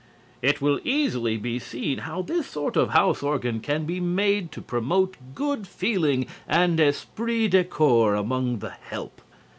It 0.41 0.61
will 0.63 0.79
easily 0.83 1.37
be 1.37 1.59
seen 1.59 1.99
how 1.99 2.23
this 2.23 2.47
sort 2.47 2.75
of 2.75 2.89
house 2.89 3.21
organ 3.21 3.59
can 3.59 3.85
be 3.85 3.99
made 3.99 4.51
to 4.53 4.59
promote 4.59 5.15
good 5.35 5.67
feeling 5.67 6.25
and 6.47 6.79
esprit 6.79 7.49
de 7.49 7.63
corps 7.63 8.15
among 8.15 8.57
the 8.57 8.71
help. 8.71 9.21